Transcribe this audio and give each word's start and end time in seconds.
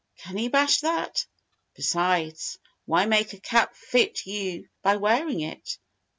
Can 0.17 0.35
he 0.35 0.47
bash 0.47 0.79
that? 0.79 1.27
Besides, 1.75 2.57
why 2.85 3.05
make 3.05 3.33
a 3.33 3.39
cap 3.39 3.75
fit 3.75 4.25
you 4.25 4.67
by 4.81 4.95
wearing 4.95 5.41
it? 5.41 5.77